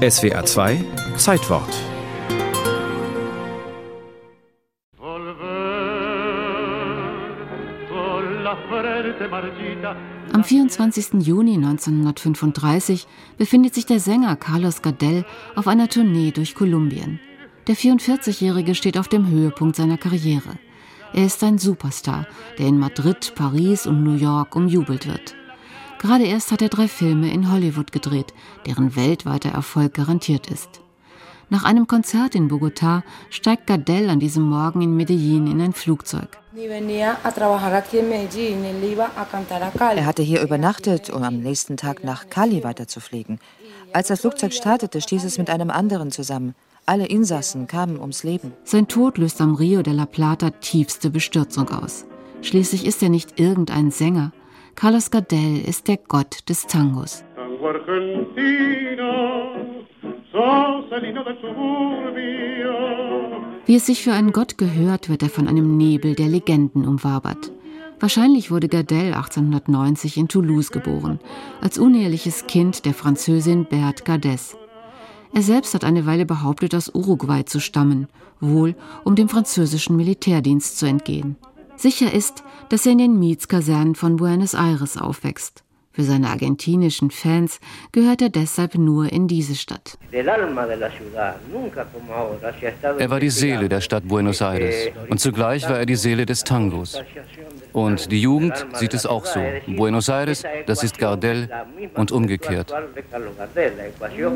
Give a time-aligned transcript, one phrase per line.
[0.00, 0.82] SWR 2
[1.18, 1.68] Zeitwort
[10.32, 11.20] Am 24.
[11.20, 17.20] Juni 1935 befindet sich der Sänger Carlos Gardel auf einer Tournee durch Kolumbien.
[17.66, 20.58] Der 44-Jährige steht auf dem Höhepunkt seiner Karriere.
[21.12, 22.26] Er ist ein Superstar,
[22.56, 25.34] der in Madrid, Paris und New York umjubelt wird.
[26.00, 28.32] Gerade erst hat er drei Filme in Hollywood gedreht,
[28.66, 30.80] deren weltweiter Erfolg garantiert ist.
[31.50, 36.38] Nach einem Konzert in Bogotá steigt Gardel an diesem Morgen in Medellin in ein Flugzeug.
[39.76, 43.38] Er hatte hier übernachtet, um am nächsten Tag nach Cali weiterzufliegen.
[43.92, 46.54] Als das Flugzeug startete, stieß es mit einem anderen zusammen.
[46.86, 48.54] Alle Insassen kamen ums Leben.
[48.64, 52.06] Sein Tod löst am Rio de la Plata tiefste Bestürzung aus.
[52.40, 54.32] Schließlich ist er nicht irgendein Sänger.
[54.74, 57.24] Carlos Gardel ist der Gott des Tangos.
[63.66, 67.52] Wie es sich für einen Gott gehört, wird er von einem Nebel der Legenden umwabert.
[68.00, 71.20] Wahrscheinlich wurde Gardel 1890 in Toulouse geboren,
[71.60, 74.56] als uneheliches Kind der Französin Berthe Gardès.
[75.32, 78.08] Er selbst hat eine Weile behauptet, aus Uruguay zu stammen,
[78.40, 78.74] wohl
[79.04, 81.36] um dem französischen Militärdienst zu entgehen.
[81.80, 85.64] Sicher ist, dass er in den Mietskasernen von Buenos Aires aufwächst.
[85.92, 87.58] Für seine argentinischen Fans
[87.90, 89.96] gehört er deshalb nur in diese Stadt.
[90.12, 90.26] Er
[93.10, 97.02] war die Seele der Stadt Buenos Aires und zugleich war er die Seele des Tangos.
[97.72, 99.40] Und die Jugend sieht es auch so.
[99.66, 101.48] Buenos Aires, das ist Gardel
[101.94, 102.74] und umgekehrt.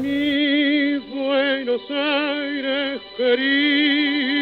[0.00, 4.33] Mi Buenos Aires querido.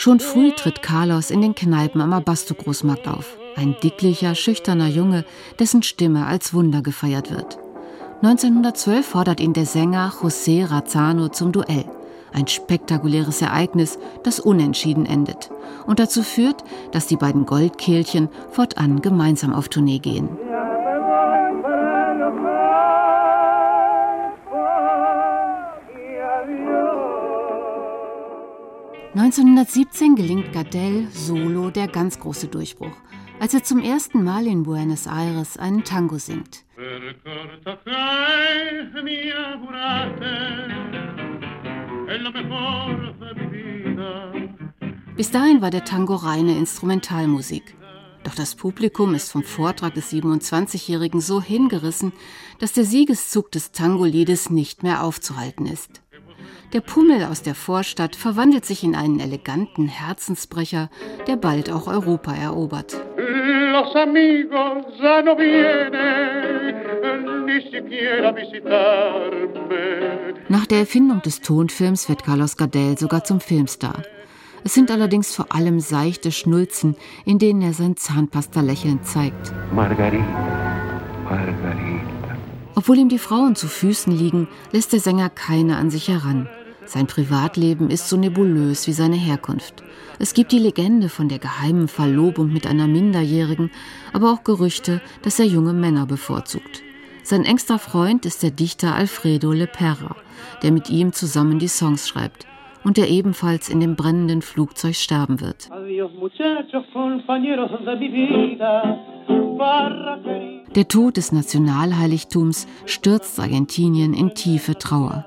[0.00, 3.36] Schon früh tritt Carlos in den Kneipen am Abasto-Großmarkt auf.
[3.54, 5.26] Ein dicklicher, schüchterner Junge,
[5.58, 7.58] dessen Stimme als Wunder gefeiert wird.
[8.22, 11.84] 1912 fordert ihn der Sänger José Razano zum Duell.
[12.32, 15.50] Ein spektakuläres Ereignis, das unentschieden endet
[15.86, 20.30] und dazu führt, dass die beiden Goldkehlchen fortan gemeinsam auf Tournee gehen.
[29.14, 32.96] 1917 gelingt Gardel solo der ganz große Durchbruch,
[33.40, 36.64] als er zum ersten Mal in Buenos Aires einen Tango singt.
[45.16, 47.74] Bis dahin war der Tango reine Instrumentalmusik.
[48.22, 52.12] Doch das Publikum ist vom Vortrag des 27-Jährigen so hingerissen,
[52.60, 56.00] dass der Siegeszug des Tango-Liedes nicht mehr aufzuhalten ist.
[56.72, 60.88] Der Pummel aus der Vorstadt verwandelt sich in einen eleganten Herzensbrecher,
[61.26, 63.00] der bald auch Europa erobert.
[70.48, 74.02] Nach der Erfindung des Tonfilms wird Carlos Gardel sogar zum Filmstar.
[74.62, 79.52] Es sind allerdings vor allem seichte Schnulzen, in denen er sein Zahnpasta-Lächeln zeigt.
[79.72, 80.59] Margarita, Margarita.
[82.80, 86.48] Obwohl ihm die Frauen zu Füßen liegen, lässt der Sänger keine an sich heran.
[86.86, 89.82] Sein Privatleben ist so nebulös wie seine Herkunft.
[90.18, 93.70] Es gibt die Legende von der geheimen Verlobung mit einer Minderjährigen,
[94.14, 96.82] aber auch Gerüchte, dass er junge Männer bevorzugt.
[97.22, 100.16] Sein engster Freund ist der Dichter Alfredo Lepera,
[100.62, 102.46] der mit ihm zusammen die Songs schreibt
[102.82, 105.68] und der ebenfalls in dem brennenden Flugzeug sterben wird.
[110.76, 115.24] Der Tod des Nationalheiligtums stürzt Argentinien in tiefe Trauer.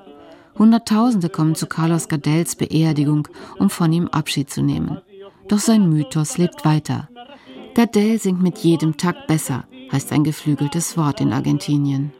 [0.58, 3.28] Hunderttausende kommen zu Carlos Gardels Beerdigung,
[3.59, 5.02] um von ihm Abschied zu nehmen.
[5.50, 7.09] Doch sein Mythos lebt weiter.
[7.76, 12.14] Gardel singt mit jedem Takt besser, heißt ein geflügeltes Wort in Argentinien.